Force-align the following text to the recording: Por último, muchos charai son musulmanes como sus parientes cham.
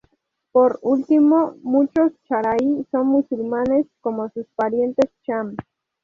Por 0.51 0.79
último, 0.81 1.57
muchos 1.61 2.13
charai 2.23 2.87
son 2.89 3.05
musulmanes 3.05 3.85
como 4.01 4.27
sus 4.29 4.47
parientes 4.55 5.11
cham. 5.23 5.55